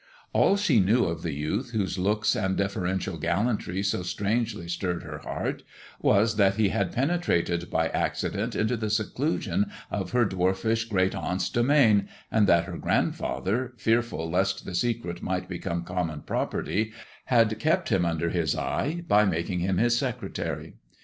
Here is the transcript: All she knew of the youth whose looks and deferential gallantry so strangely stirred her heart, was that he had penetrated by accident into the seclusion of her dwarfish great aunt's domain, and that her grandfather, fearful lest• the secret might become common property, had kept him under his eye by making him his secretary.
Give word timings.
All 0.33 0.57
she 0.57 0.79
knew 0.79 1.05
of 1.05 1.21
the 1.21 1.31
youth 1.35 1.73
whose 1.73 1.99
looks 1.99 2.35
and 2.35 2.57
deferential 2.57 3.17
gallantry 3.17 3.83
so 3.83 4.01
strangely 4.01 4.67
stirred 4.67 5.03
her 5.03 5.19
heart, 5.19 5.61
was 6.01 6.37
that 6.37 6.55
he 6.55 6.69
had 6.69 6.91
penetrated 6.91 7.69
by 7.69 7.87
accident 7.89 8.55
into 8.55 8.75
the 8.75 8.89
seclusion 8.89 9.69
of 9.91 10.09
her 10.09 10.25
dwarfish 10.25 10.85
great 10.89 11.13
aunt's 11.13 11.51
domain, 11.51 12.09
and 12.31 12.47
that 12.47 12.65
her 12.65 12.77
grandfather, 12.79 13.73
fearful 13.77 14.27
lest• 14.27 14.63
the 14.65 14.73
secret 14.73 15.21
might 15.21 15.47
become 15.47 15.83
common 15.83 16.21
property, 16.21 16.93
had 17.25 17.59
kept 17.59 17.89
him 17.89 18.03
under 18.03 18.29
his 18.31 18.55
eye 18.55 19.03
by 19.07 19.23
making 19.23 19.59
him 19.59 19.77
his 19.77 19.95
secretary. 19.95 20.77